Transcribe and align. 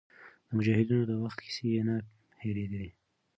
د 0.47 0.49
مجاهدینو 0.57 1.03
د 1.09 1.11
وخت 1.23 1.37
کیسې 1.43 1.65
یې 1.73 1.81
نه 1.89 1.95
هېرېدې. 2.43 2.87